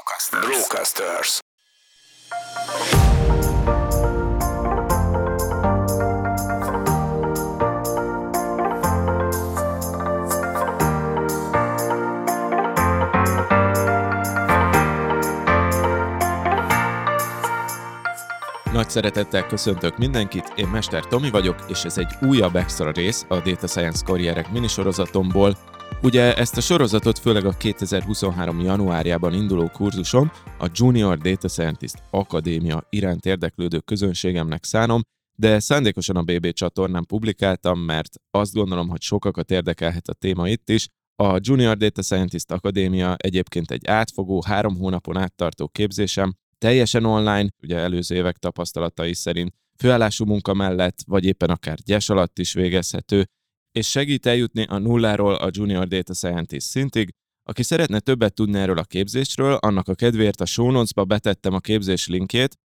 [0.00, 0.46] Brocasters.
[0.46, 1.38] Brocasters.
[18.72, 23.40] Nagy szeretettel köszöntök mindenkit, én Mester Tomi vagyok, és ez egy újabb extra rész a
[23.40, 25.69] Data Science karrierek minisorozatomból.
[26.02, 28.60] Ugye ezt a sorozatot főleg a 2023.
[28.60, 35.00] januárjában induló kurzusom, a Junior Data Scientist Akadémia iránt érdeklődő közönségemnek szánom,
[35.38, 40.68] de szándékosan a BB csatornán publikáltam, mert azt gondolom, hogy sokakat érdekelhet a téma itt
[40.68, 40.88] is.
[41.22, 47.76] A Junior Data Scientist Akadémia egyébként egy átfogó, három hónapon áttartó képzésem, teljesen online, ugye
[47.76, 53.26] előző évek tapasztalatai szerint főállású munka mellett, vagy éppen akár gyes alatt is végezhető,
[53.72, 57.10] és segít eljutni a nulláról a Junior Data Scientist szintig.
[57.42, 62.06] Aki szeretne többet tudni erről a képzésről, annak a kedvéért a show betettem a képzés
[62.06, 62.58] linkjét,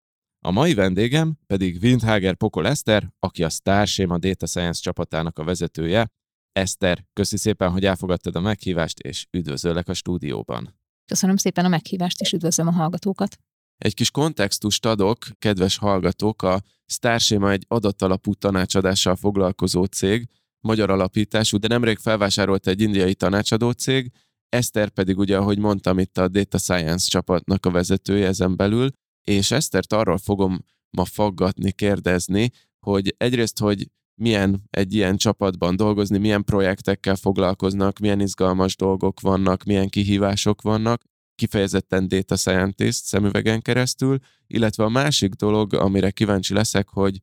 [0.45, 6.07] a mai vendégem pedig Windhager Pokol Eszter, aki a Starshema Data Science csapatának a vezetője.
[6.51, 10.79] Eszter, köszi szépen, hogy elfogadtad a meghívást, és üdvözöllek a stúdióban.
[11.05, 13.37] Köszönöm szépen a meghívást, és üdvözlöm a hallgatókat.
[13.77, 20.27] Egy kis kontextust adok, kedves hallgatók, a Starshema egy adatalapú tanácsadással foglalkozó cég,
[20.63, 24.11] magyar alapítású, de nemrég felvásárolt egy indiai tanácsadó cég,
[24.49, 28.89] Eszter pedig ugye, ahogy mondtam, itt a Data Science csapatnak a vezetője ezen belül,
[29.21, 33.89] és Esztert arról fogom ma faggatni, kérdezni, hogy egyrészt, hogy
[34.21, 41.03] milyen egy ilyen csapatban dolgozni, milyen projektekkel foglalkoznak, milyen izgalmas dolgok vannak, milyen kihívások vannak,
[41.35, 44.17] kifejezetten data scientist szemüvegen keresztül,
[44.47, 47.19] illetve a másik dolog, amire kíváncsi leszek, hogy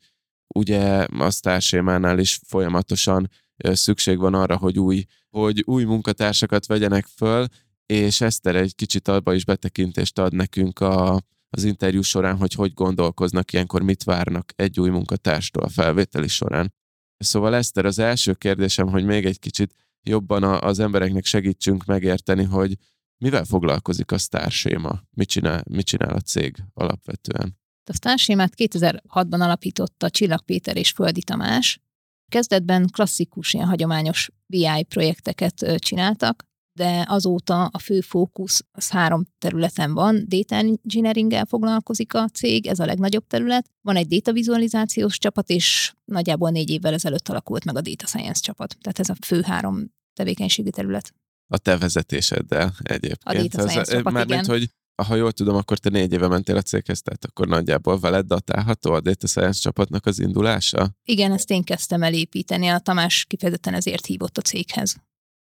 [0.54, 7.46] ugye a Starsémánál is folyamatosan szükség van arra, hogy új, hogy új munkatársakat vegyenek föl,
[7.86, 12.72] és Eszter egy kicsit abba is betekintést ad nekünk a, az interjú során, hogy hogy
[12.72, 16.74] gondolkoznak ilyenkor, mit várnak egy új munkatárstól a felvételi során.
[17.16, 22.76] Szóval Eszter, az első kérdésem, hogy még egy kicsit jobban az embereknek segítsünk megérteni, hogy
[23.18, 25.02] mivel foglalkozik a Starséma?
[25.10, 27.59] Mit csinál, mit csinál a cég alapvetően?
[27.84, 31.80] A Starsémát 2006-ban alapította Csillag Péter és Földi Tamás.
[32.28, 39.94] Kezdetben klasszikus, ilyen hagyományos BI projekteket csináltak, de azóta a fő fókusz az három területen
[39.94, 40.24] van.
[40.28, 43.70] Data engineering foglalkozik a cég, ez a legnagyobb terület.
[43.80, 48.40] Van egy data vizualizációs csapat, és nagyjából négy évvel ezelőtt alakult meg a data science
[48.40, 48.76] csapat.
[48.80, 51.12] Tehát ez a fő három tevékenységi terület
[51.52, 53.18] a te vezetéseddel egyébként.
[53.22, 54.44] A data science Ez, csapat, már igen.
[54.44, 54.70] hogy
[55.02, 58.92] ha jól tudom, akkor te négy éve mentél a céghez, tehát akkor nagyjából veled datálható
[58.92, 60.90] a Data Science csapatnak az indulása?
[61.04, 64.96] Igen, ezt én kezdtem elépíteni, a Tamás kifejezetten ezért hívott a céghez.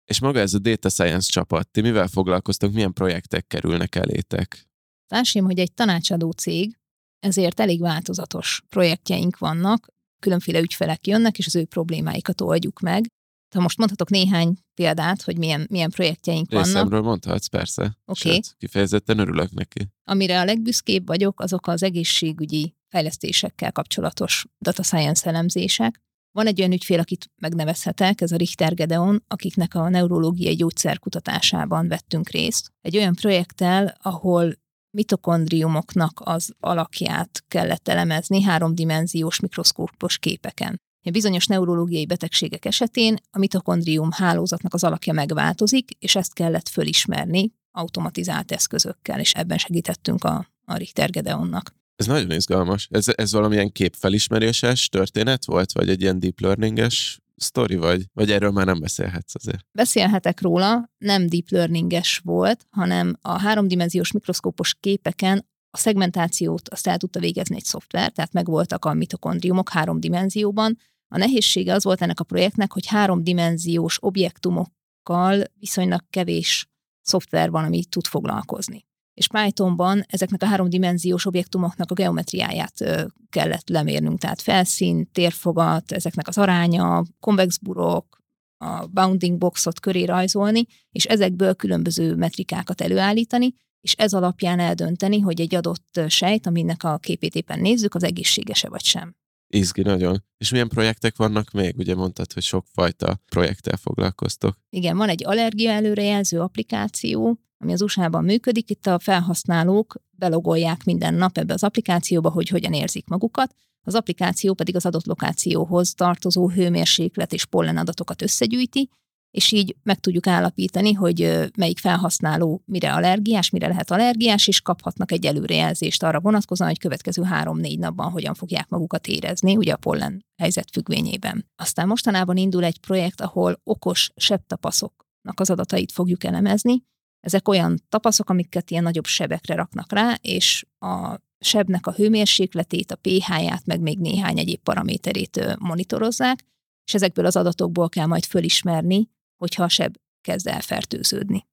[0.04, 4.68] És maga ez a Data Science csapat, ti mivel foglalkoztok, milyen projektek kerülnek elétek?
[5.06, 6.78] Társim, hogy egy tanácsadó cég,
[7.18, 9.88] ezért elég változatos projektjeink vannak,
[10.20, 13.06] különféle ügyfelek jönnek, és az ő problémáikat oldjuk meg.
[13.54, 16.66] Ha most mondhatok néhány példát, hogy milyen, milyen projektjeink vannak.
[16.66, 17.96] Részemről mondhatsz, persze.
[18.04, 18.32] Oké.
[18.32, 19.88] Sőt, kifejezetten örülök neki.
[20.04, 26.02] Amire a legbüszkébb vagyok, azok az egészségügyi fejlesztésekkel kapcsolatos data science elemzések.
[26.32, 32.28] Van egy olyan ügyfél, akit megnevezhetek, ez a Richter Gedeon, akiknek a neurológiai gyógyszerkutatásában vettünk
[32.28, 32.72] részt.
[32.80, 34.52] Egy olyan projekttel, ahol
[34.90, 40.80] mitokondriumoknak az alakját kellett elemezni háromdimenziós mikroszkópos képeken.
[41.02, 48.52] Bizonyos neurológiai betegségek esetén a mitokondrium hálózatnak az alakja megváltozik, és ezt kellett fölismerni automatizált
[48.52, 51.74] eszközökkel, és ebben segítettünk a, a Richter Gedeonnak.
[51.96, 52.88] Ez nagyon izgalmas.
[52.90, 58.50] Ez, ez valamilyen képfelismeréses történet volt, vagy egy ilyen deep learninges sztori, vagy, vagy erről
[58.50, 59.66] már nem beszélhetsz azért?
[59.72, 66.98] Beszélhetek róla, nem deep learninges volt, hanem a háromdimenziós mikroszkópos képeken a szegmentációt azt el
[66.98, 70.78] tudta végezni egy szoftver, tehát megvoltak a mitokondriumok három dimenzióban.
[71.08, 76.66] A nehézsége az volt ennek a projektnek, hogy háromdimenziós objektumokkal viszonylag kevés
[77.02, 78.86] szoftver van, ami tud foglalkozni.
[79.14, 86.38] És Pythonban ezeknek a háromdimenziós objektumoknak a geometriáját kellett lemérnünk, tehát felszín, térfogat, ezeknek az
[86.38, 88.18] aránya, konvex burok,
[88.64, 95.40] a bounding boxot köré rajzolni, és ezekből különböző metrikákat előállítani, és ez alapján eldönteni, hogy
[95.40, 99.16] egy adott sejt, aminek a képét éppen nézzük, az egészséges-e vagy sem.
[99.50, 100.24] Izgi nagyon.
[100.38, 101.74] És milyen projektek vannak még?
[101.78, 104.58] Ugye mondtad, hogy sokfajta projekttel foglalkoztok.
[104.70, 108.70] Igen, van egy allergia előrejelző applikáció, ami az USA-ban működik.
[108.70, 113.54] Itt a felhasználók belogolják minden nap ebbe az applikációba, hogy hogyan érzik magukat.
[113.82, 118.88] Az applikáció pedig az adott lokációhoz tartozó hőmérséklet és pollen adatokat összegyűjti,
[119.30, 125.12] és így meg tudjuk állapítani, hogy melyik felhasználó mire allergiás, mire lehet allergiás, és kaphatnak
[125.12, 130.24] egy előrejelzést arra vonatkozóan, hogy következő három-négy napban hogyan fogják magukat érezni, ugye a pollen
[130.42, 131.46] helyzet függvényében.
[131.56, 136.82] Aztán mostanában indul egy projekt, ahol okos sebtapaszoknak az adatait fogjuk elemezni.
[137.20, 142.96] Ezek olyan tapaszok, amiket ilyen nagyobb sebekre raknak rá, és a sebnek a hőmérsékletét, a
[142.96, 146.44] pH-ját, meg még néhány egyéb paraméterét monitorozzák,
[146.84, 151.46] és ezekből az adatokból kell majd fölismerni, hogyha a seb kezd elfertőződni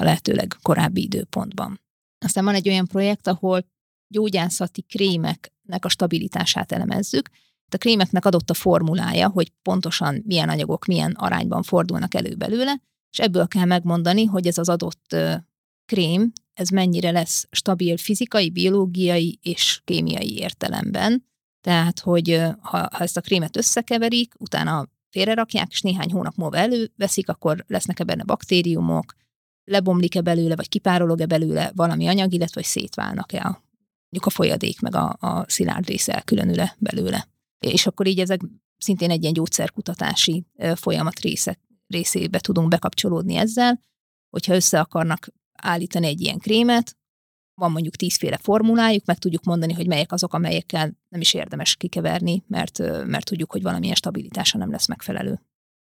[0.00, 1.80] a lehetőleg korábbi időpontban.
[2.24, 3.66] Aztán van egy olyan projekt, ahol
[4.08, 7.28] gyógyászati krémeknek a stabilitását elemezzük.
[7.70, 13.18] A krémeknek adott a formulája, hogy pontosan milyen anyagok milyen arányban fordulnak elő belőle, és
[13.18, 15.16] ebből kell megmondani, hogy ez az adott
[15.86, 21.26] krém, ez mennyire lesz stabil fizikai, biológiai és kémiai értelemben.
[21.60, 27.28] Tehát, hogy ha, ha ezt a krémet összekeverik, utána félrerakják, és néhány hónap múlva előveszik,
[27.28, 29.14] akkor lesznek-e benne baktériumok,
[29.64, 33.62] lebomlik-e belőle, vagy kipárolog-e belőle valami anyag, illetve hogy szétválnak-e a,
[34.10, 37.28] mondjuk a folyadék, meg a, a szilárd része elkülönül-e belőle.
[37.58, 38.40] És akkor így ezek
[38.78, 40.44] szintén egy ilyen gyógyszerkutatási
[40.74, 43.80] folyamat része, részébe tudunk bekapcsolódni ezzel,
[44.30, 46.96] hogyha össze akarnak állítani egy ilyen krémet,
[47.58, 52.44] van mondjuk tízféle formulájuk, meg tudjuk mondani, hogy melyek azok, amelyekkel nem is érdemes kikeverni,
[52.46, 55.40] mert, mert tudjuk, hogy valamilyen stabilitása nem lesz megfelelő.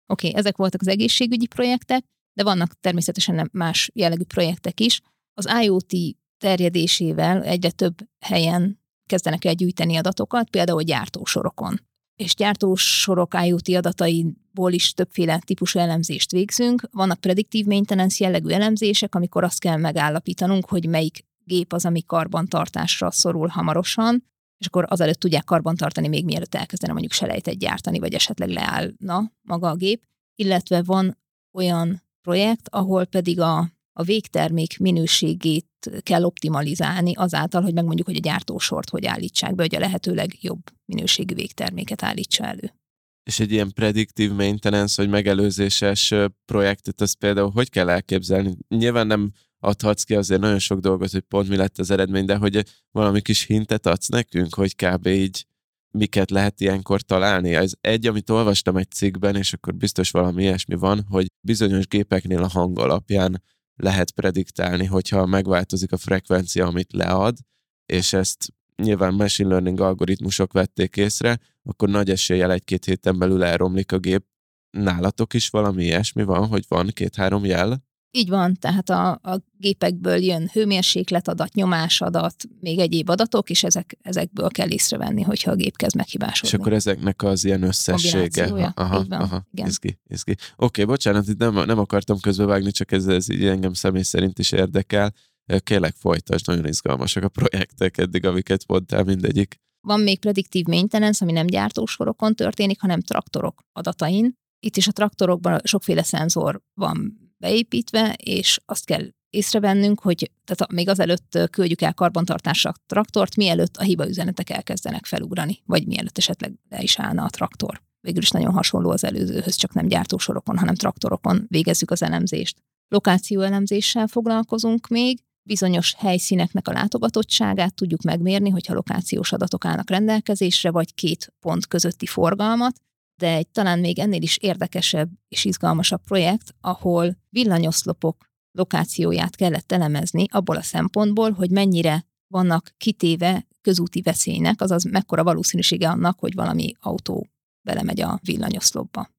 [0.07, 5.01] Oké, okay, ezek voltak az egészségügyi projektek, de vannak természetesen más jellegű projektek is.
[5.35, 11.81] Az IoT terjedésével egyre több helyen kezdenek el gyűjteni adatokat, például gyártósorokon.
[12.17, 16.89] És gyártósorok IoT adataiból is többféle típusú elemzést végzünk.
[16.93, 23.11] Vannak prediktív maintenance jellegű elemzések, amikor azt kell megállapítanunk, hogy melyik gép az, ami karbantartásra
[23.11, 24.25] szorul hamarosan,
[24.59, 29.69] és akkor azelőtt tudják karbantartani még mielőtt elkezdene mondjuk selejtet gyártani, vagy esetleg leállna maga
[29.69, 30.03] a gép.
[30.35, 31.19] Illetve van
[31.53, 33.59] olyan projekt, ahol pedig a,
[33.93, 35.67] a végtermék minőségét
[36.01, 40.61] kell optimalizálni azáltal, hogy megmondjuk, hogy a gyártósort hogy állítsák be, hogy a lehető legjobb
[40.85, 42.75] minőségű végterméket állítsa elő.
[43.23, 46.15] És egy ilyen predictive maintenance, vagy megelőzéses
[46.45, 48.57] projektet, azt például hogy kell elképzelni?
[48.69, 49.33] Nyilván nem
[49.65, 53.21] adhatsz ki azért nagyon sok dolgot, hogy pont mi lett az eredmény, de hogy valami
[53.21, 55.07] kis hintet adsz nekünk, hogy kb.
[55.07, 55.47] így
[55.91, 57.55] miket lehet ilyenkor találni.
[57.55, 62.43] Ez egy, amit olvastam egy cikkben, és akkor biztos valami ilyesmi van, hogy bizonyos gépeknél
[62.43, 63.43] a hang alapján
[63.77, 67.39] lehet prediktálni, hogyha megváltozik a frekvencia, amit lead,
[67.87, 73.93] és ezt nyilván machine learning algoritmusok vették észre, akkor nagy eséllyel egy-két héten belül elromlik
[73.93, 74.25] a gép.
[74.71, 77.85] Nálatok is valami ilyesmi van, hogy van két-három jel?
[78.17, 84.49] Így van, tehát a, a gépekből jön hőmérsékletadat, nyomásadat, még egyéb adatok, és ezek, ezekből
[84.49, 86.49] kell észrevenni, hogyha a gép kezd meghibásodni.
[86.49, 88.73] És akkor ezeknek az ilyen összessége.
[88.75, 89.67] Aha, így van, aha, igen.
[89.67, 90.33] izgi, izgi.
[90.33, 94.39] Oké, okay, bocsánat, itt nem, nem akartam közbevágni, csak ez, ez így engem személy szerint
[94.39, 95.15] is érdekel.
[95.59, 99.61] Kérlek folytasd, nagyon izgalmasak a projektek eddig, amiket mondtál mindegyik.
[99.81, 104.35] Van még prediktív maintenance, ami nem gyártósorokon történik, hanem traktorok adatain.
[104.61, 110.89] Itt is a traktorokban sokféle szenzor van beépítve, és azt kell észrevennünk, hogy tehát még
[110.89, 116.53] azelőtt küldjük el karbantartásra a traktort, mielőtt a hiba üzenetek elkezdenek felugrani, vagy mielőtt esetleg
[116.69, 117.83] le is állna a traktor.
[118.01, 122.57] Végül is nagyon hasonló az előzőhöz, csak nem gyártósorokon, hanem traktorokon végezzük az elemzést.
[122.89, 130.71] Lokáció elemzéssel foglalkozunk még, bizonyos helyszíneknek a látogatottságát tudjuk megmérni, hogyha lokációs adatok állnak rendelkezésre,
[130.71, 132.81] vagy két pont közötti forgalmat,
[133.17, 140.27] de egy talán még ennél is érdekesebb és izgalmasabb projekt, ahol villanyoszlopok lokációját kellett elemezni
[140.31, 146.73] abból a szempontból, hogy mennyire vannak kitéve közúti veszélynek, azaz mekkora valószínűsége annak, hogy valami
[146.81, 147.27] autó
[147.63, 149.14] belemegy a villanyoszlopba.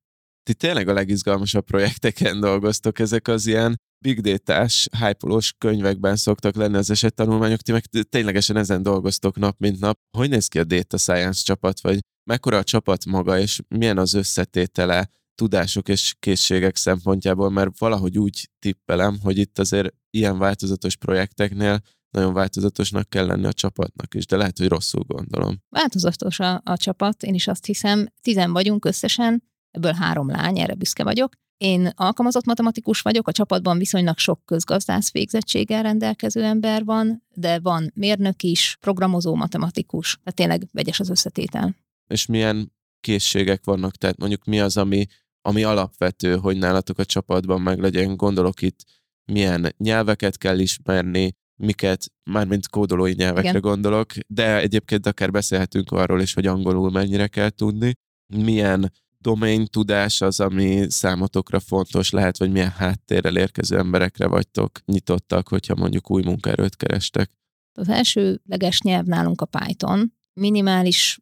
[0.46, 6.76] Ti tényleg a legizgalmasabb projekteken dolgoztok, ezek az ilyen big data-s, hype könyvekben szoktak lenni
[6.76, 9.98] az esettanulmányok, ti meg ténylegesen ezen dolgoztok nap mint nap.
[10.18, 12.00] Hogy néz ki a data science csapat, vagy
[12.30, 18.50] mekkora a csapat maga, és milyen az összetétele tudások és készségek szempontjából, mert valahogy úgy
[18.60, 24.38] tippelem, hogy itt azért ilyen változatos projekteknél nagyon változatosnak kell lenni a csapatnak is, de
[24.38, 25.62] lehet, hogy rosszul gondolom.
[25.70, 29.44] Változatos a, a csapat, én is azt hiszem, tizen vagyunk összesen,
[29.76, 31.34] ebből három lány, erre büszke vagyok.
[31.58, 37.92] Én alkalmazott matematikus vagyok, a csapatban viszonylag sok közgazdász végzettséggel rendelkező ember van, de van
[37.94, 41.76] mérnök is, programozó matematikus, tehát tényleg vegyes az összetétel.
[42.08, 45.06] És milyen készségek vannak, tehát mondjuk mi az, ami,
[45.42, 48.84] ami alapvető, hogy nálatok a csapatban meg legyen, gondolok itt,
[49.32, 53.62] milyen nyelveket kell ismerni, miket, mármint kódolói nyelvekre Igen.
[53.62, 57.94] gondolok, de egyébként akár beszélhetünk arról is, hogy angolul mennyire kell tudni,
[58.36, 58.92] milyen
[59.26, 65.76] domain tudás az, ami számotokra fontos lehet, vagy milyen háttérrel érkező emberekre vagytok nyitottak, hogyha
[65.76, 67.32] mondjuk új munkaerőt kerestek?
[67.74, 70.14] Az elsőleges nyelv nálunk a Python.
[70.34, 71.20] Minimális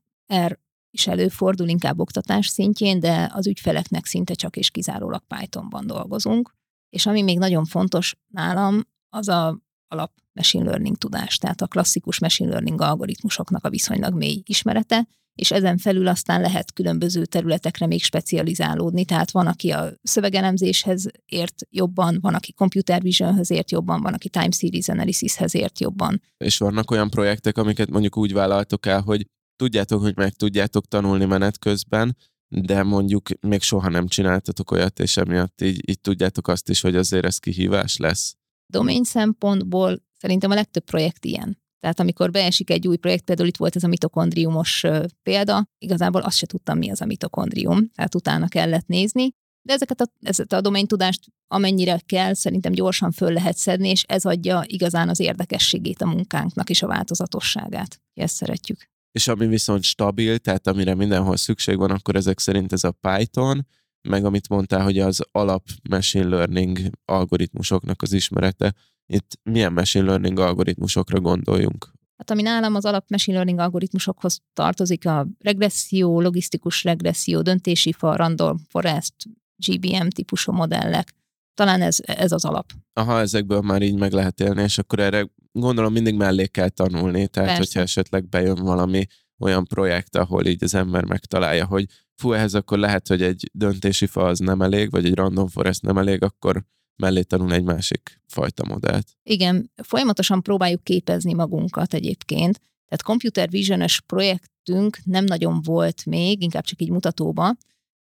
[0.48, 0.60] R
[0.91, 6.55] is előfordul inkább oktatás szintjén, de az ügyfeleknek szinte csak és kizárólag Pythonban dolgozunk.
[6.89, 12.19] És ami még nagyon fontos nálam, az a alap machine learning tudás, tehát a klasszikus
[12.19, 18.03] machine learning algoritmusoknak a viszonylag mély ismerete, és ezen felül aztán lehet különböző területekre még
[18.03, 24.13] specializálódni, tehát van, aki a szövegelemzéshez ért jobban, van, aki computer visionhöz ért jobban, van,
[24.13, 26.21] aki time series analysishez ért jobban.
[26.37, 31.25] És vannak olyan projektek, amiket mondjuk úgy vállaltok el, hogy tudjátok, hogy meg tudjátok tanulni
[31.25, 36.69] menet közben, de mondjuk még soha nem csináltatok olyat, és emiatt így, így tudjátok azt
[36.69, 38.35] is, hogy azért ez kihívás lesz.
[38.65, 41.62] Domain szempontból szerintem a legtöbb projekt ilyen.
[41.83, 44.85] Tehát amikor beesik egy új projekt, például itt volt ez a mitokondriumos
[45.23, 49.29] példa, igazából azt se tudtam, mi az a mitokondrium, tehát utána kellett nézni,
[49.61, 54.03] de ezeket a, ezeket a domain tudást amennyire kell, szerintem gyorsan föl lehet szedni, és
[54.03, 58.01] ez adja igazán az érdekességét a munkánknak és a változatosságát.
[58.13, 58.89] Ezt szeretjük.
[59.11, 63.67] És ami viszont stabil, tehát amire mindenhol szükség van, akkor ezek szerint ez a Python,
[64.09, 68.73] meg amit mondtál, hogy az alap machine learning algoritmusoknak az ismerete.
[69.13, 71.91] Itt milyen machine learning algoritmusokra gondoljunk?
[72.17, 78.15] Hát ami nálam az alap machine learning algoritmusokhoz tartozik a regresszió, logisztikus regresszió, döntési fa,
[78.15, 79.13] random forest,
[79.55, 81.13] GBM típusú modellek.
[81.53, 82.72] Talán ez, ez az alap.
[82.93, 87.27] Aha, ezekből már így meg lehet élni, és akkor erre gondolom mindig mellé kell tanulni,
[87.27, 87.63] tehát Persze.
[87.63, 89.05] hogyha esetleg bejön valami
[89.39, 94.05] olyan projekt, ahol így az ember megtalálja, hogy fú, ehhez akkor lehet, hogy egy döntési
[94.05, 96.63] fa az nem elég, vagy egy random forest nem elég, akkor
[96.95, 99.17] mellé tanul egy másik fajta modellt.
[99.23, 102.62] Igen, folyamatosan próbáljuk képezni magunkat egyébként.
[102.85, 107.53] Tehát computer vision projektünk nem nagyon volt még, inkább csak így mutatóba,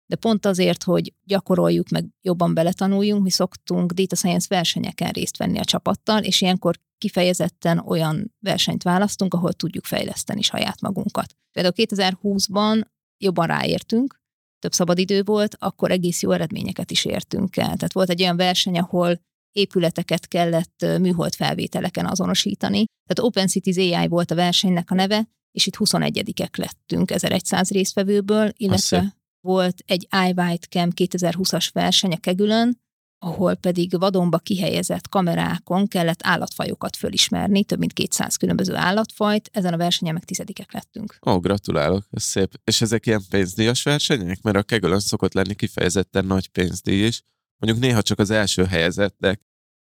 [0.06, 5.58] de pont azért, hogy gyakoroljuk, meg jobban beletanuljunk, mi szoktunk data science versenyeken részt venni
[5.58, 11.36] a csapattal, és ilyenkor kifejezetten olyan versenyt választunk, ahol tudjuk fejleszteni saját magunkat.
[11.52, 12.82] Például 2020-ban
[13.18, 14.20] jobban ráértünk,
[14.66, 17.64] több szabadidő volt, akkor egész jó eredményeket is értünk el.
[17.64, 19.20] Tehát volt egy olyan verseny, ahol
[19.52, 22.84] épületeket kellett műhold felvételeken azonosítani.
[22.84, 28.52] Tehát Open Cities AI volt a versenynek a neve, és itt 21-ek lettünk 1100 résztvevőből,
[28.56, 32.78] illetve volt egy iWhite Cam 2020-as verseny a Kegülön,
[33.18, 39.76] ahol pedig vadonba kihelyezett kamerákon kellett állatfajokat fölismerni, több mint 200 különböző állatfajt, ezen a
[39.76, 41.18] versenyen meg tizedikek lettünk.
[41.26, 42.60] Ó, gratulálok, ez szép.
[42.64, 44.42] És ezek ilyen pénzdíjas versenyek?
[44.42, 47.22] Mert a Kegölön szokott lenni kifejezetten nagy pénzdíj is.
[47.58, 49.40] Mondjuk néha csak az első helyezettek,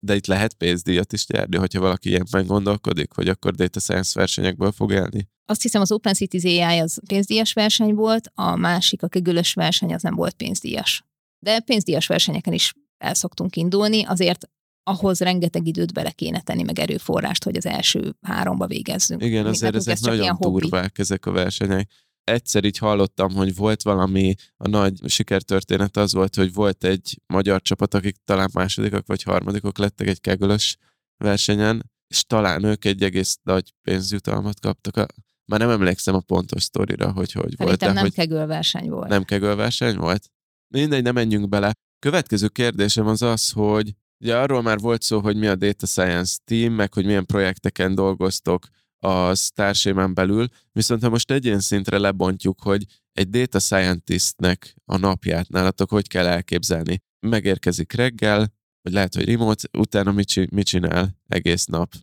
[0.03, 4.71] de itt lehet pénzdíjat is nyerni, hogyha valaki ilyenben gondolkodik, hogy akkor data science versenyekből
[4.71, 5.29] fog élni.
[5.45, 9.93] Azt hiszem az Open Cities AI az pénzdíjas verseny volt, a másik, a kegülös verseny
[9.93, 11.05] az nem volt pénzdíjas.
[11.39, 14.49] De pénzdíjas versenyeken is el szoktunk indulni, azért
[14.83, 19.23] ahhoz rengeteg időt bele kéne tenni, meg erőforrást, hogy az első háromba végezzünk.
[19.23, 21.89] Igen, azért ezek ez nagyon durvák ezek a versenyek.
[22.23, 27.61] Egyszer így hallottam, hogy volt valami, a nagy sikertörténet az volt, hogy volt egy magyar
[27.61, 30.77] csapat, akik talán másodikak vagy harmadikok lettek egy kegölös
[31.17, 34.97] versenyen, és talán ők egy egész nagy pénzjutalmat kaptak.
[34.97, 35.05] A,
[35.45, 37.79] már nem emlékszem a pontos sztorira, hogy hogy volt.
[37.79, 39.09] de, nem hogy verseny volt.
[39.09, 39.23] Nem
[39.55, 40.31] verseny volt?
[40.67, 41.73] Mindegy, nem menjünk bele.
[42.01, 46.37] Következő kérdésem az az, hogy ugye arról már volt szó, hogy mi a Data Science
[46.43, 48.67] Team, meg hogy milyen projekteken dolgoztok
[48.99, 55.49] a társémán belül, viszont ha most egyén szintre lebontjuk, hogy egy data scientistnek a napját
[55.49, 57.01] nálatok hogy kell elképzelni.
[57.19, 61.93] Megérkezik reggel, vagy lehet, hogy remote, utána mit, mit csinál egész nap?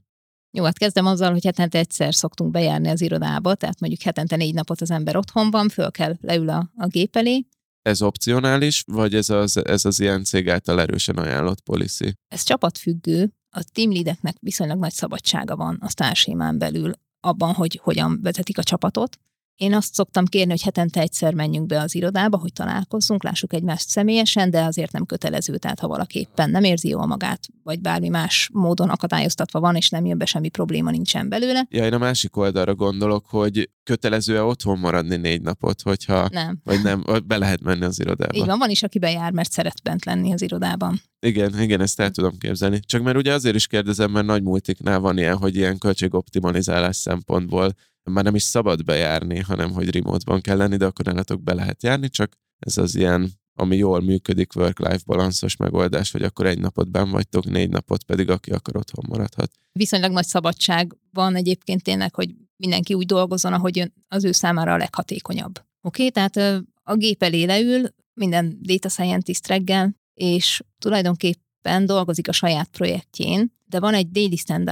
[0.51, 4.55] Jó, hát kezdem azzal, hogy hetente egyszer szoktunk bejárni az irodába, tehát mondjuk hetente négy
[4.55, 7.47] napot az ember otthon van, föl kell, leül a, a gép elé,
[7.89, 12.15] ez opcionális, vagy ez az, ez az ilyen cég által erősen ajánlott policy?
[12.29, 18.19] Ez csapatfüggő, a team leadeknek viszonylag nagy szabadsága van a társémán belül abban, hogy hogyan
[18.23, 19.19] vezetik a csapatot.
[19.59, 23.89] Én azt szoktam kérni, hogy hetente egyszer menjünk be az irodába, hogy találkozzunk, lássuk egymást
[23.89, 28.09] személyesen, de azért nem kötelező, tehát ha valaki éppen nem érzi jól magát, vagy bármi
[28.09, 31.67] más módon akadályoztatva van, és nem jön be, semmi probléma nincsen belőle.
[31.71, 36.61] Ja, én a másik oldalra gondolok, hogy kötelező-e otthon maradni négy napot, hogyha nem.
[36.65, 38.37] vagy nem, be lehet menni az irodába.
[38.37, 41.01] Így van, van is, aki bejár, mert szeret bent lenni az irodában.
[41.21, 42.81] Igen, igen, ezt el tudom képzelni.
[42.81, 47.75] Csak mert ugye azért is kérdezem, mert nagy multiknál van ilyen, hogy ilyen költségoptimalizálás szempontból
[48.11, 51.83] már nem is szabad bejárni, hanem hogy remote-ban kell lenni, de akkor nálatok be lehet
[51.83, 56.91] járni, csak ez az ilyen, ami jól működik, work-life balanszos megoldás, hogy akkor egy napot
[56.91, 59.51] ben vagytok, négy napot pedig aki akar otthon maradhat.
[59.73, 64.77] Viszonylag nagy szabadság van egyébként tényleg, hogy mindenki úgy dolgozzon, ahogy az ő számára a
[64.77, 65.59] leghatékonyabb.
[65.81, 66.11] Oké, okay?
[66.11, 73.53] tehát a gép elé leül, minden data scientist reggel, és tulajdonképpen dolgozik a saját projektjén,
[73.65, 74.69] de van egy daily stand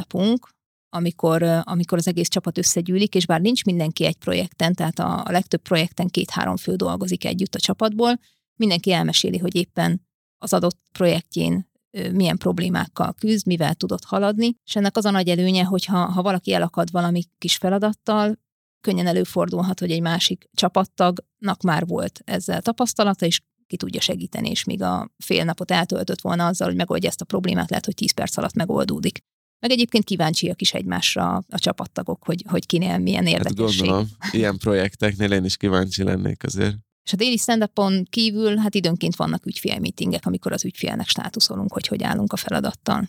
[0.89, 5.31] amikor, amikor az egész csapat összegyűlik, és bár nincs mindenki egy projekten, tehát a, a
[5.31, 8.19] legtöbb projekten két-három fő dolgozik együtt a csapatból,
[8.57, 10.07] mindenki elmeséli, hogy éppen
[10.39, 11.71] az adott projektjén
[12.13, 16.23] milyen problémákkal küzd, mivel tudott haladni, és ennek az a nagy előnye, hogy ha, ha
[16.23, 18.39] valaki elakad valami kis feladattal,
[18.81, 24.65] könnyen előfordulhat, hogy egy másik csapattagnak már volt ezzel tapasztalata, és ki tudja segíteni, és
[24.65, 28.13] míg a fél napot eltöltött volna azzal, hogy megoldja ezt a problémát, lehet, hogy 10
[28.13, 29.19] perc alatt megoldódik.
[29.67, 33.79] Meg egyébként kíváncsiak is egymásra a csapattagok, hogy, hogy kinél milyen érdekesség.
[33.79, 36.77] Hát gondolom, ilyen projekteknél én is kíváncsi lennék azért.
[37.05, 37.71] És a déli stand
[38.11, 43.09] kívül hát időnként vannak ügyfélmeetingek, amikor az ügyfélnek státuszolunk, hogy hogy állunk a feladattal.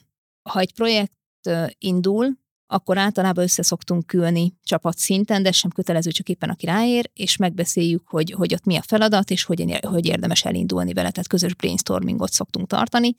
[0.50, 1.14] Ha egy projekt
[1.78, 2.38] indul,
[2.68, 8.08] akkor általában össze szoktunk külni csapatszinten, de sem kötelező, csak éppen aki ráér, és megbeszéljük,
[8.08, 12.32] hogy, hogy ott mi a feladat, és hogy, hogy érdemes elindulni vele, tehát közös brainstormingot
[12.32, 13.16] szoktunk tartani,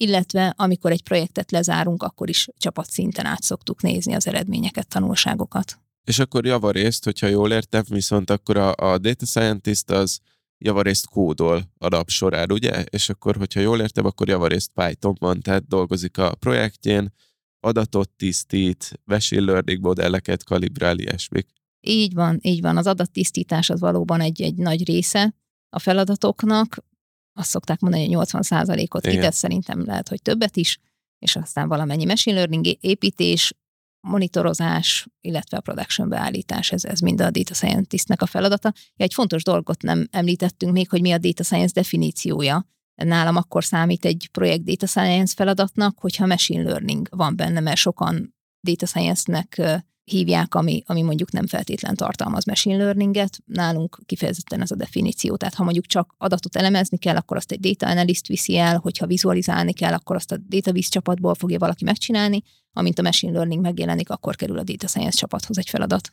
[0.00, 5.78] illetve amikor egy projektet lezárunk, akkor is csapatszinten át szoktuk nézni az eredményeket, tanulságokat.
[6.04, 10.18] És akkor javarészt, hogyha jól értem, viszont akkor a, a data scientist az
[10.58, 12.84] javarészt kódol a nap során, ugye?
[12.90, 17.12] És akkor, hogyha jól értem, akkor javarészt Python-ban, tehát dolgozik a projektjén,
[17.60, 21.48] adatot tisztít, machine learning modelleket kalibrál, ilyesmik.
[21.80, 22.76] Így van, így van.
[22.76, 25.34] Az adattisztítás az valóban egy, egy nagy része
[25.70, 26.84] a feladatoknak.
[27.32, 30.78] Azt szokták mondani, hogy 80%-ot kitesz, szerintem lehet, hogy többet is,
[31.18, 33.52] és aztán valamennyi machine learning építés,
[34.00, 38.72] monitorozás, illetve a production beállítás, ez, ez mind a data scientistnek a feladata.
[38.74, 42.66] Ja, egy fontos dolgot nem említettünk még, hogy mi a data science definíciója.
[42.94, 48.34] Nálam akkor számít egy projekt data science feladatnak, hogyha machine learning van benne, mert sokan
[48.60, 49.62] data science-nek
[50.10, 53.38] hívják, ami, ami mondjuk nem feltétlen tartalmaz machine learninget.
[53.44, 55.36] Nálunk kifejezetten ez a definíció.
[55.36, 59.06] Tehát ha mondjuk csak adatot elemezni kell, akkor azt egy data analyst viszi el, hogyha
[59.06, 64.10] vizualizálni kell, akkor azt a database csapatból fogja valaki megcsinálni, amint a machine learning megjelenik,
[64.10, 66.12] akkor kerül a data science csapathoz egy feladat.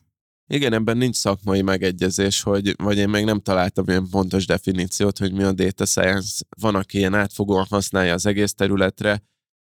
[0.50, 5.32] Igen, ebben nincs szakmai megegyezés, hogy, vagy én még nem találtam ilyen pontos definíciót, hogy
[5.32, 6.44] mi a data science.
[6.60, 9.22] Van, aki ilyen átfogóan használja az egész területre,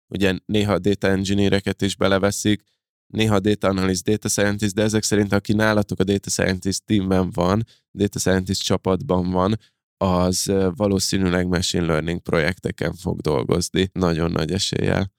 [0.07, 2.63] ugye néha a data engineereket is beleveszik,
[3.13, 7.65] néha data analyst, data scientist, de ezek szerint, aki nálatok a data scientist teamben van,
[7.91, 9.59] data scientist csapatban van,
[9.97, 15.11] az valószínűleg machine learning projekteken fog dolgozni, nagyon nagy eséllyel.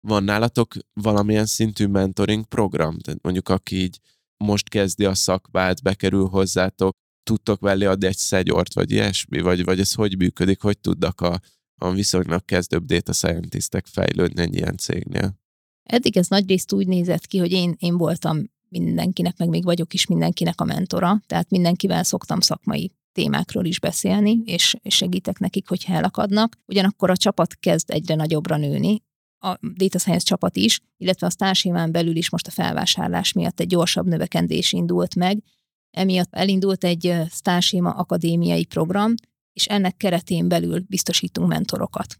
[0.00, 2.98] Van nálatok valamilyen szintű mentoring program?
[2.98, 4.00] Tehát mondjuk aki így
[4.44, 9.80] most kezdi a szakmát, bekerül hozzátok, tudtok vele adni egy szegyort, vagy ilyesmi, vagy, vagy
[9.80, 11.40] ez hogy működik, hogy tudnak a,
[11.80, 15.43] a viszonylag kezdőbb data scientistek fejlődni egy ilyen cégnél?
[15.84, 20.06] Eddig ez nagyrészt úgy nézett ki, hogy én, én voltam mindenkinek, meg még vagyok is
[20.06, 25.94] mindenkinek a mentora, tehát mindenkivel szoktam szakmai témákról is beszélni, és, és segítek nekik, hogyha
[25.94, 26.56] elakadnak.
[26.66, 29.02] Ugyanakkor a csapat kezd egyre nagyobbra nőni,
[29.44, 33.66] a Data Science csapat is, illetve a társémán belül is most a felvásárlás miatt egy
[33.66, 35.42] gyorsabb növekedés indult meg.
[35.90, 39.14] Emiatt elindult egy Starséma akadémiai program,
[39.52, 42.18] és ennek keretén belül biztosítunk mentorokat.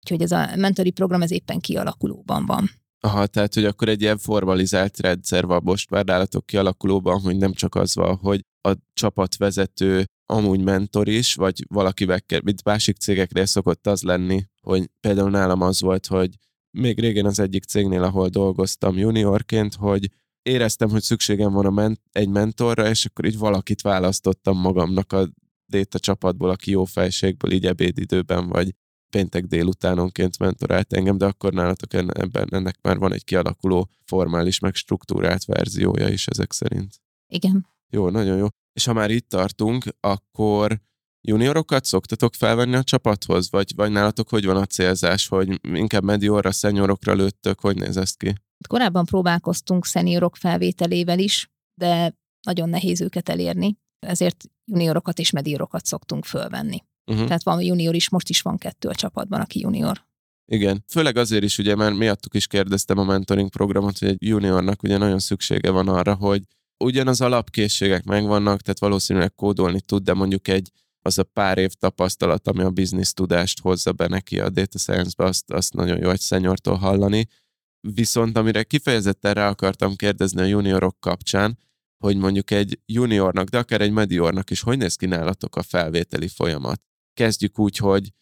[0.00, 2.70] Úgyhogy ez a mentori program ez éppen kialakulóban van.
[3.04, 7.52] Aha, tehát, hogy akkor egy ilyen formalizált rendszer van most már nálatok kialakulóban, hogy nem
[7.52, 13.46] csak az van, hogy a csapatvezető amúgy mentor is, vagy valaki kell, mint másik cégeknél
[13.46, 16.34] szokott az lenni, hogy például nálam az volt, hogy
[16.70, 20.10] még régen az egyik cégnél, ahol dolgoztam juniorként, hogy
[20.42, 25.28] éreztem, hogy szükségem van a men- egy mentorra, és akkor így valakit választottam magamnak a
[25.68, 28.74] data csapatból, aki jó fejségből így ebédidőben, vagy
[29.10, 34.74] péntek délutánonként mentorált engem, de akkor nálatok ebben ennek már van egy kialakuló formális, meg
[34.74, 36.94] struktúrált verziója is ezek szerint.
[37.32, 37.66] Igen.
[37.90, 38.46] Jó, nagyon jó.
[38.72, 40.80] És ha már itt tartunk, akkor
[41.20, 43.50] juniorokat szoktatok felvenni a csapathoz?
[43.50, 47.60] Vagy, vagy nálatok hogy van a célzás, hogy inkább mediorra, szenyorokra lőttök?
[47.60, 48.34] Hogy néz ez ki?
[48.68, 56.24] Korábban próbálkoztunk szeniorok felvételével is, de nagyon nehéz őket elérni, ezért juniorokat és mediorokat szoktunk
[56.24, 56.82] fölvenni.
[57.06, 57.26] Uh-huh.
[57.26, 60.04] Tehát van junior is, most is van kettő a csapatban, aki junior.
[60.46, 64.82] Igen, főleg azért is, ugye, mert miattuk is kérdeztem a mentoring programot, hogy egy juniornak
[64.82, 66.42] ugye nagyon szüksége van arra, hogy
[66.84, 70.70] ugyan az alapkészségek megvannak, tehát valószínűleg kódolni tud, de mondjuk egy
[71.06, 75.24] az a pár év tapasztalat, ami a biznisz tudást hozza be neki a data science-be,
[75.24, 77.28] azt, azt nagyon jó egy szenyortól hallani.
[77.80, 81.58] Viszont amire kifejezetten rá akartam kérdezni a juniorok kapcsán,
[81.98, 86.28] hogy mondjuk egy juniornak, de akár egy mediornak is, hogy néz ki nálatok a felvételi
[86.28, 86.82] folyamat?
[87.14, 88.12] Kezdjük úgy, hogy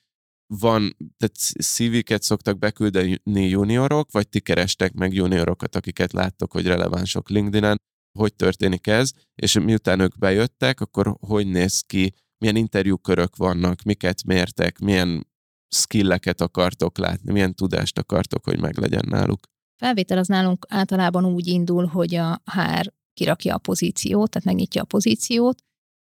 [0.47, 7.29] van, tehát CV-ket szoktak beküldeni juniorok, vagy ti kerestek meg juniorokat, akiket láttok, hogy relevánsok
[7.29, 7.81] LinkedIn-en,
[8.19, 12.15] hogy történik ez, és miután ők bejöttek, akkor hogy néz ki?
[12.39, 15.27] Milyen interjúkörök vannak, miket mértek, milyen
[15.69, 19.41] skilleket akartok látni, milyen tudást akartok, hogy meglegyen náluk.
[19.77, 24.85] Felvétel az nálunk általában úgy indul, hogy a HR kirakja a pozíciót, tehát megnyitja a
[24.85, 25.63] pozíciót,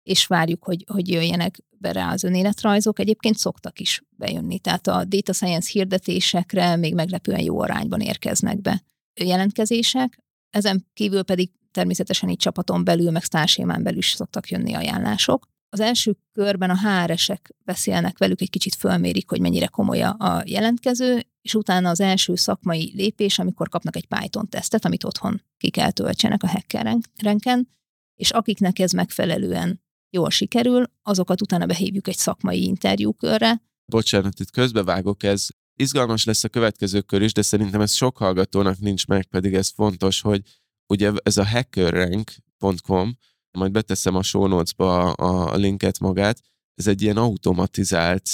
[0.05, 2.99] és várjuk, hogy, hogy jöjjenek be rá az önéletrajzok.
[2.99, 8.83] Egyébként szoktak is bejönni, tehát a data science hirdetésekre még meglepően jó arányban érkeznek be
[9.21, 10.19] jelentkezések,
[10.51, 15.53] ezen kívül pedig természetesen így csapaton belül, meg sztársémán belül is szoktak jönni ajánlások.
[15.69, 21.27] Az első körben a HR-esek beszélnek velük, egy kicsit fölmérik, hogy mennyire komoly a jelentkező,
[21.43, 25.90] és utána az első szakmai lépés, amikor kapnak egy Python tesztet, amit otthon ki kell
[25.90, 27.69] töltsenek a hackerenken,
[28.14, 29.83] és akiknek ez megfelelően
[30.14, 33.62] jól sikerül, azokat utána behívjuk egy szakmai interjúkörre.
[33.87, 35.46] Bocsánat, itt közbevágok, ez
[35.77, 39.68] izgalmas lesz a következő kör is, de szerintem ez sok hallgatónak nincs meg, pedig ez
[39.68, 40.40] fontos, hogy
[40.87, 43.16] ugye ez a hackerrank.com,
[43.59, 46.40] majd beteszem a show notes-ba a linket magát,
[46.74, 48.31] ez egy ilyen automatizált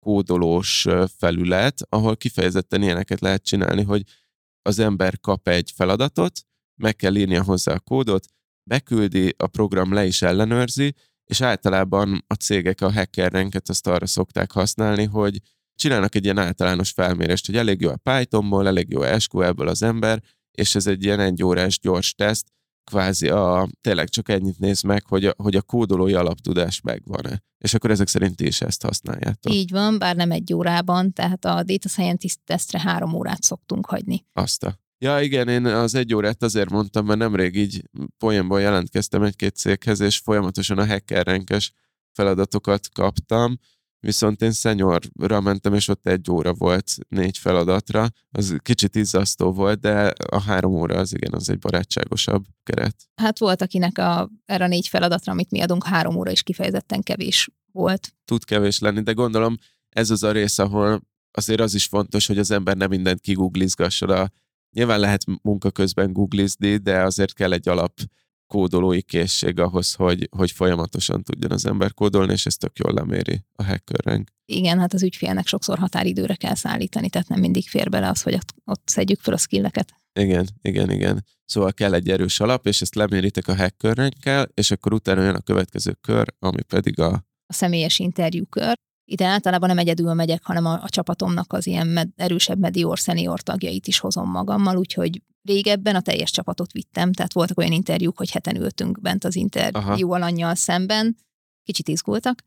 [0.00, 0.86] kódolós
[1.18, 4.02] felület, ahol kifejezetten ilyeneket lehet csinálni, hogy
[4.62, 6.40] az ember kap egy feladatot,
[6.82, 8.26] meg kell írnia hozzá a kódot,
[8.70, 10.94] beküldi, a program le is ellenőrzi,
[11.26, 15.40] és általában a cégek a hackerrenket azt arra szokták használni, hogy
[15.74, 19.82] csinálnak egy ilyen általános felmérést, hogy elég jó a Pythonból, elég jó a SQL-ből az
[19.82, 22.46] ember, és ez egy ilyen egy órás gyors teszt,
[22.90, 27.42] kvázi a, tényleg csak ennyit néz meg, hogy a, hogy a kódolói alaptudás megvan-e.
[27.58, 29.52] És akkor ezek szerint is ezt használjátok.
[29.52, 34.24] Így van, bár nem egy órában, tehát a data scientist tesztre három órát szoktunk hagyni.
[34.32, 34.78] Azt a.
[34.98, 37.82] Ja igen, én az egy órát azért mondtam, mert nemrég így
[38.18, 41.72] poénból jelentkeztem egy-két céghez, és folyamatosan a hackerrenkes
[42.12, 43.58] feladatokat kaptam,
[44.00, 48.08] viszont én szenyorra mentem, és ott egy óra volt négy feladatra.
[48.30, 52.96] Az kicsit izzasztó volt, de a három óra az igen, az egy barátságosabb keret.
[53.14, 57.02] Hát volt, akinek a, erre a négy feladatra, amit mi adunk, három óra is kifejezetten
[57.02, 58.14] kevés volt.
[58.24, 59.56] Tud kevés lenni, de gondolom
[59.88, 64.32] ez az a rész, ahol azért az is fontos, hogy az ember nem mindent kigooglizgasson.
[64.76, 67.92] Nyilván lehet munka közben googlizni, de azért kell egy alap
[68.46, 73.44] kódolói készség ahhoz, hogy, hogy folyamatosan tudjon az ember kódolni, és ezt tök jól leméri
[73.52, 74.30] a hackerrenk.
[74.44, 78.34] Igen, hát az ügyfélnek sokszor határidőre kell szállítani, tehát nem mindig fér bele az, hogy
[78.34, 79.92] ott, ott szedjük fel a skilleket.
[80.20, 81.24] Igen, igen, igen.
[81.44, 85.40] Szóval kell egy erős alap, és ezt leméritek a hackerrenkkel, és akkor utána jön a
[85.40, 87.12] következő kör, ami pedig a...
[87.46, 88.74] A személyes interjúkör.
[89.08, 93.40] Ide általában nem egyedül megyek, hanem a, a csapatomnak az ilyen med, erősebb medior, senior
[93.40, 98.30] tagjait is hozom magammal, úgyhogy régebben a teljes csapatot vittem, tehát voltak olyan interjúk, hogy
[98.30, 101.16] heten ültünk bent az interjú alanyjal szemben,
[101.64, 102.44] kicsit izgultak.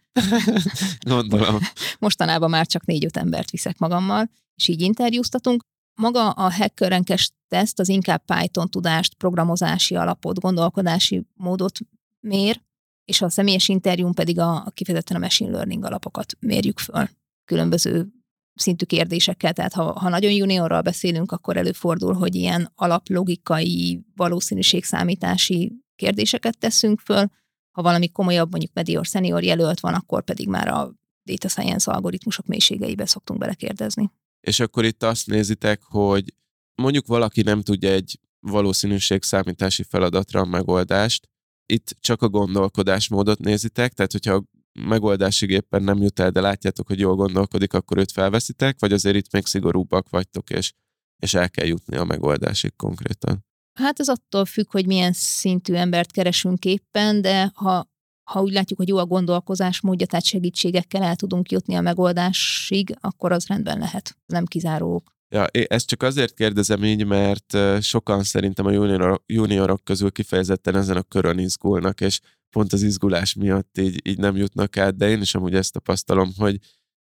[0.99, 1.59] Gondolom.
[1.99, 5.63] Mostanában már csak négy-öt embert viszek magammal, és így interjúztatunk.
[6.01, 11.79] Maga a hackerenkes teszt az inkább Python tudást, programozási alapot, gondolkodási módot
[12.19, 12.61] mér,
[13.09, 17.07] és a személyes interjún pedig a, a kifejezetten a machine learning alapokat mérjük föl
[17.45, 18.07] különböző
[18.53, 26.57] szintű kérdésekkel, tehát ha, ha nagyon juniorral beszélünk, akkor előfordul, hogy ilyen alaplogikai, valószínűségszámítási kérdéseket
[26.57, 27.25] teszünk föl,
[27.71, 30.93] ha valami komolyabb, mondjuk medior, senior jelölt van, akkor pedig már a
[31.23, 34.11] data science algoritmusok mélységeibe szoktunk belekérdezni.
[34.41, 36.33] És akkor itt azt nézitek, hogy
[36.75, 41.29] mondjuk valaki nem tudja egy valószínűségszámítási feladatra a megoldást,
[41.71, 46.99] itt csak a gondolkodásmódot nézitek, tehát hogyha megoldásig éppen nem jut el, de látjátok, hogy
[46.99, 50.73] jól gondolkodik, akkor őt felveszitek, vagy azért itt még szigorúbbak vagytok, és,
[51.19, 53.45] és el kell jutni a megoldásig konkrétan?
[53.73, 57.89] Hát ez attól függ, hogy milyen szintű embert keresünk éppen, de ha,
[58.23, 62.95] ha úgy látjuk, hogy jó a gondolkozás módja, tehát segítségekkel el tudunk jutni a megoldásig,
[62.99, 64.17] akkor az rendben lehet.
[64.25, 65.17] Nem kizárók.
[65.31, 70.97] Ja, ezt csak azért kérdezem így, mert sokan szerintem a juniorok, juniorok közül kifejezetten ezen
[70.97, 75.21] a körön izgulnak, és pont az izgulás miatt így, így nem jutnak át, de én
[75.21, 76.59] is amúgy ezt tapasztalom, hogy,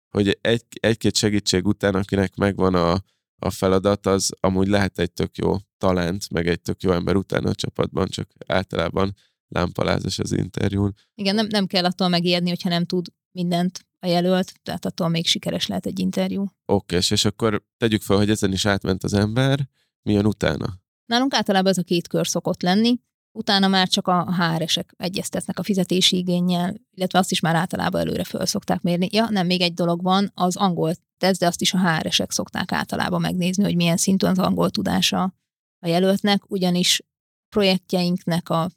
[0.08, 2.92] hogy egy, egy-két segítség után, akinek megvan a,
[3.38, 7.48] a feladat, az amúgy lehet egy tök jó talent, meg egy tök jó ember utána
[7.48, 9.14] a csapatban, csak általában
[9.48, 10.94] lámpalázas az interjún.
[11.14, 15.26] Igen, nem, nem kell attól megijedni, hogyha nem tud mindent a jelölt, tehát attól még
[15.26, 16.46] sikeres lehet egy interjú.
[16.64, 19.68] Oké, és akkor tegyük fel, hogy ezen is átment az ember,
[20.02, 20.66] mi jön utána?
[21.06, 23.00] Nálunk általában ez a két kör szokott lenni,
[23.38, 28.24] utána már csak a HR-esek egyeztetnek a fizetési igényel, illetve azt is már általában előre
[28.24, 29.08] föl szokták mérni.
[29.12, 32.72] Ja, nem, még egy dolog van, az angol teszt, de azt is a HR-esek szokták
[32.72, 35.34] általában megnézni, hogy milyen szintű az angol tudása
[35.78, 37.02] a jelöltnek, ugyanis
[37.48, 38.70] projektjeinknek a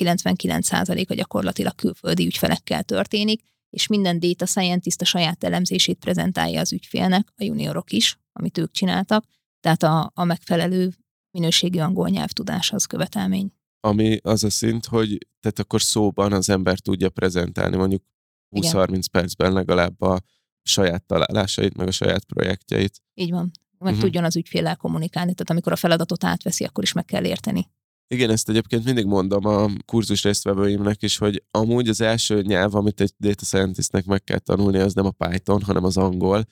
[0.00, 7.32] 99%-a gyakorlatilag külföldi ügyfelekkel történik, és minden data scientist a saját elemzését prezentálja az ügyfélnek,
[7.36, 9.24] a juniorok is, amit ők csináltak,
[9.60, 10.92] tehát a, a megfelelő
[11.30, 13.52] minőségű angol nyelvtudás az követelmény
[13.84, 17.76] ami az a szint, hogy tehát akkor szóban az ember tudja prezentálni.
[17.76, 18.02] Mondjuk
[18.50, 20.20] 20-30 percben legalább a
[20.62, 23.02] saját találásait, meg a saját projektjeit.
[23.14, 23.50] Így van.
[23.78, 24.02] Meg Mhm.
[24.02, 27.70] tudjon az ügyféllel kommunikálni, tehát amikor a feladatot átveszi, akkor is meg kell érteni.
[28.12, 33.00] Igen, ezt egyébként mindig mondom a kurzus résztvevőimnek is, hogy amúgy az első nyelv, amit
[33.00, 36.44] egy data scientistnek meg kell tanulni, az nem a Python, hanem az angol,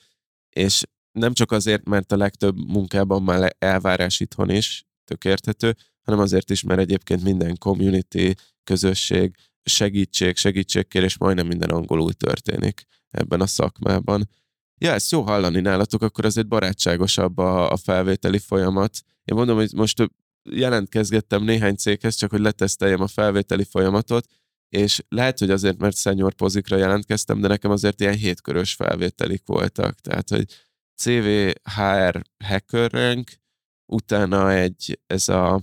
[0.49, 6.19] és nem csak azért, mert a legtöbb munkában már elvárás itthon is, tök érthető, hanem
[6.19, 8.31] azért is, mert egyébként minden community,
[8.63, 14.29] közösség, segítség, segítségkérés majdnem minden angolul történik ebben a szakmában.
[14.77, 18.97] Ja, ezt jó hallani nálatok, akkor azért barátságosabb a, a felvételi folyamat.
[19.23, 20.11] Én mondom, hogy most
[20.49, 24.27] jelentkezgettem néhány céghez, csak hogy leteszteljem a felvételi folyamatot,
[24.69, 29.99] és lehet, hogy azért, mert senior pozikra jelentkeztem, de nekem azért ilyen hétkörös felvételik voltak.
[29.99, 30.45] Tehát, hogy
[30.95, 31.25] CV,
[31.75, 33.31] HR, hacker rank,
[33.91, 35.53] utána egy, ez a,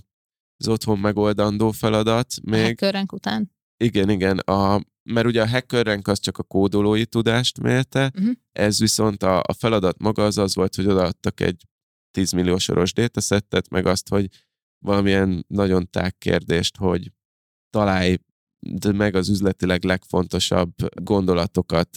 [0.57, 2.75] az otthon megoldandó feladat, Még...
[2.75, 3.51] Körrenk után?
[3.83, 8.29] igen, igen, a, mert ugye a hacker rank az csak a kódolói tudást mérte, Mhm.
[8.51, 11.63] ez viszont a, a feladat maga az az volt, hogy odaadtak egy
[12.11, 12.93] 10 millió soros
[13.69, 14.27] meg azt, hogy
[14.85, 17.11] valamilyen nagyon tág kérdést, hogy
[17.69, 18.17] találj
[18.95, 20.71] meg az üzletileg legfontosabb
[21.03, 21.89] gondolatokat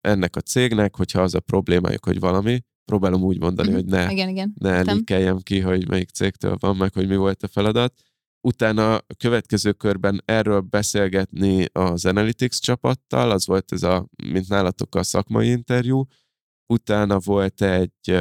[0.00, 3.76] ennek a cégnek, hogyha az a problémájuk, hogy valami, próbálom úgy mondani, Mhm.
[3.76, 4.54] hogy ne, Igen, igen.
[4.58, 8.00] ne likeljem ki, hogy melyik cégtől van, meg hogy mi volt a feladat.
[8.46, 14.94] Utána a következő körben erről beszélgetni az Analytics csapattal, az volt ez a, mint nálatok
[14.94, 16.04] a szakmai interjú.
[16.72, 18.16] Utána volt egy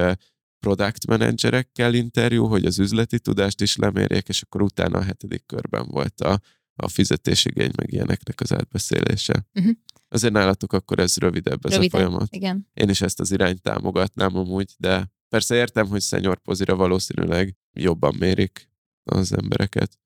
[0.64, 5.88] product managerekkel interjú, hogy az üzleti tudást is lemérjék, és akkor utána a hetedik körben
[5.88, 6.40] volt a,
[6.76, 9.46] a fizetésigény, meg ilyeneknek az átbeszélése.
[9.54, 9.70] Mhm.
[10.08, 12.68] Azért nálatok akkor ez rövidebb ez a folyamat Igen.
[12.74, 18.16] én is ezt az irányt támogatnám amúgy, de persze értem, hogy senior pozira valószínűleg jobban
[18.20, 18.70] mérik
[19.04, 20.00] az embereket.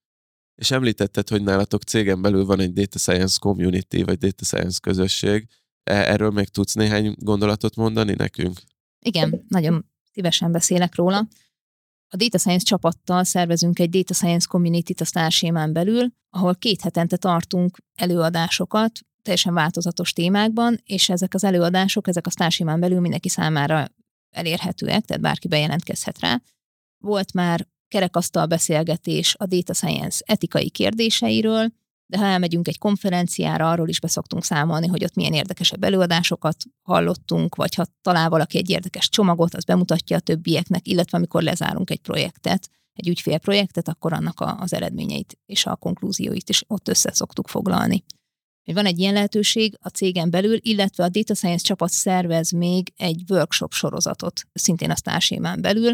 [0.55, 5.47] És említetted, hogy nálatok cégen belül van egy data science community, vagy data science közösség.
[5.83, 8.59] E- Erről még tudsz néhány gondolatot mondani nekünk?
[8.99, 9.85] Igen, nagyon
[10.17, 11.27] szívesen beszélek róla.
[12.09, 17.17] A Data Science csapattal szervezünk egy Data Science Community-t a Starsémán belül, ahol két hetente
[17.17, 23.87] tartunk előadásokat, teljesen változatos témákban, és ezek az előadások, ezek a Starsémán belül mindenki számára
[24.29, 26.41] elérhetőek, tehát bárki bejelentkezhet rá.
[26.97, 31.67] Volt már kerekasztal beszélgetés a Data Science etikai kérdéseiről,
[32.07, 37.55] de ha elmegyünk egy konferenciára, arról is beszoktunk számolni, hogy ott milyen érdekesebb előadásokat hallottunk,
[37.55, 41.99] vagy ha talál valaki egy érdekes csomagot, az bemutatja a többieknek, illetve amikor lezárunk egy
[41.99, 47.47] projektet, egy ügyfélprojektet, akkor annak a, az eredményeit és a konklúzióit is ott össze szoktuk
[47.47, 48.03] foglalni.
[48.73, 53.23] Van egy ilyen lehetőség a cégen belül, illetve a Data Science csapat szervez még egy
[53.29, 55.93] workshop sorozatot, szintén a társémán belül,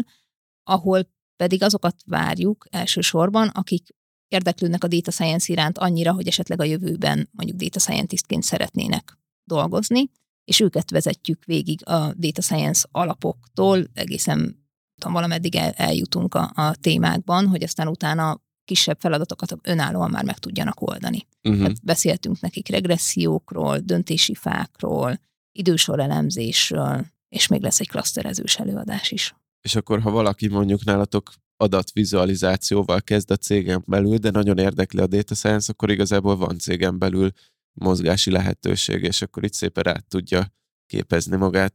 [0.62, 3.94] ahol pedig azokat várjuk elsősorban, akik
[4.34, 10.10] érdeklődnek a data science iránt annyira, hogy esetleg a jövőben mondjuk data scientistként szeretnének dolgozni,
[10.44, 14.38] és őket vezetjük végig a data science alapoktól, egészen
[14.98, 20.38] tudom, valameddig el, eljutunk a, a témákban, hogy aztán utána kisebb feladatokat önállóan már meg
[20.38, 21.26] tudjanak oldani.
[21.42, 21.62] Uh-huh.
[21.62, 25.20] Tehát beszéltünk nekik regressziókról, döntési fákról,
[25.52, 29.34] idősor elemzésről, és még lesz egy klaszterezős előadás is.
[29.60, 31.32] És akkor, ha valaki mondjuk nálatok
[31.64, 36.98] adatvizualizációval kezd a cégen belül, de nagyon érdekli a data science, akkor igazából van cégen
[36.98, 37.30] belül
[37.72, 40.52] mozgási lehetőség, és akkor itt szépen át tudja
[40.86, 41.72] képezni magát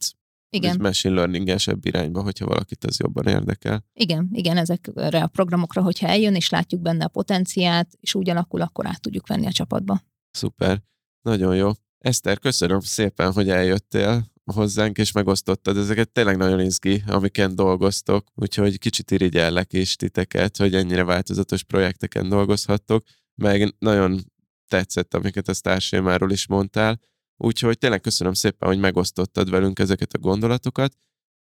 [0.49, 0.71] Igen.
[0.71, 3.86] egy machine learning-esebb irányba, hogyha valakit az jobban érdekel.
[3.93, 8.62] Igen, igen, ezekre a programokra, hogyha eljön, és látjuk benne a potenciát, és úgy alakul,
[8.62, 10.02] akkor át tudjuk venni a csapatba.
[10.32, 10.82] Szuper,
[11.21, 11.71] nagyon jó.
[11.97, 16.12] Eszter, köszönöm szépen, hogy eljöttél hozzánk, és megosztottad ezeket.
[16.12, 23.04] Tényleg nagyon izgi, amiken dolgoztok, úgyhogy kicsit irigyellek is titeket, hogy ennyire változatos projekteken dolgozhattok,
[23.36, 24.20] meg nagyon
[24.68, 27.00] tetszett, amiket a Starsémáról is mondtál,
[27.38, 30.98] úgyhogy tényleg köszönöm szépen, hogy megosztottad velünk ezeket a gondolatokat.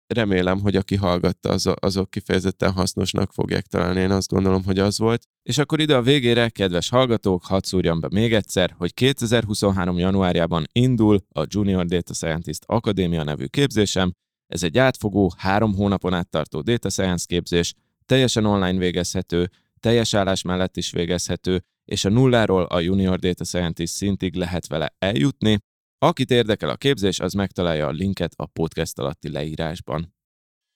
[0.06, 4.98] Remélem, hogy aki hallgatta, az, azok kifejezetten hasznosnak fogják találni, én azt gondolom, hogy az
[4.98, 5.22] volt.
[5.42, 9.98] És akkor ide a végére, kedves hallgatók, hadd szúrjam be még egyszer, hogy 2023.
[9.98, 14.12] januárjában indul a Junior Data Scientist Akadémia nevű képzésem.
[14.46, 17.74] Ez egy átfogó, három hónapon át tartó data science képzés,
[18.06, 23.92] teljesen online végezhető, teljes állás mellett is végezhető, és a nulláról a Junior Data Scientist
[23.92, 25.58] szintig lehet vele eljutni.
[25.98, 30.14] Akit érdekel a képzés, az megtalálja a linket a podcast alatti leírásban.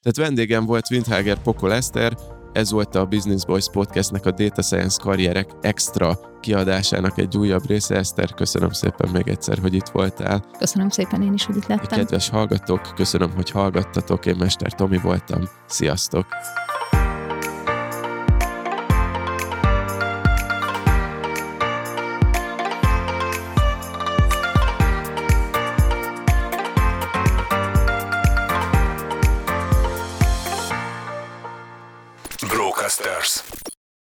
[0.02, 2.16] Tehát vendégem volt Windhager Pokol Eszter,
[2.52, 7.96] ez volt a Business Boys podcastnek a Data Science karrierek extra kiadásának egy újabb része.
[7.96, 10.44] Eszter, köszönöm szépen még egyszer, hogy itt voltál.
[10.58, 11.98] Köszönöm szépen én is, hogy itt lettem.
[11.98, 14.26] Kedves hallgatók, köszönöm, hogy hallgattatok.
[14.26, 15.42] Én Mester Tomi voltam.
[15.66, 16.26] Sziasztok!